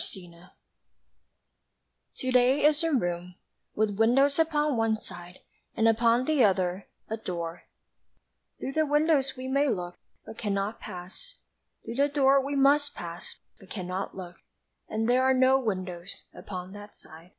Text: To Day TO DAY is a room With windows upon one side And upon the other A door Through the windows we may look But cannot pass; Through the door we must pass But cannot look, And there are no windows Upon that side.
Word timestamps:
To 0.00 0.14
Day 0.30 0.48
TO 2.14 2.32
DAY 2.32 2.64
is 2.64 2.82
a 2.82 2.90
room 2.90 3.34
With 3.74 3.98
windows 3.98 4.38
upon 4.38 4.78
one 4.78 4.98
side 4.98 5.40
And 5.76 5.86
upon 5.86 6.24
the 6.24 6.42
other 6.42 6.88
A 7.10 7.18
door 7.18 7.64
Through 8.58 8.72
the 8.72 8.86
windows 8.86 9.36
we 9.36 9.46
may 9.46 9.68
look 9.68 9.98
But 10.24 10.38
cannot 10.38 10.80
pass; 10.80 11.36
Through 11.84 11.96
the 11.96 12.08
door 12.08 12.42
we 12.42 12.56
must 12.56 12.94
pass 12.94 13.40
But 13.58 13.68
cannot 13.68 14.16
look, 14.16 14.36
And 14.88 15.06
there 15.06 15.22
are 15.22 15.34
no 15.34 15.58
windows 15.60 16.24
Upon 16.32 16.72
that 16.72 16.96
side. 16.96 17.32